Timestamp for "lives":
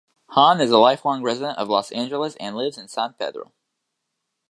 2.55-2.75